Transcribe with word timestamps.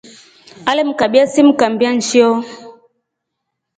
Ale 0.69 0.83
mkabya 0.83 1.23
simu 1.27 1.53
kambia 1.57 1.91
nshio. 1.93 2.31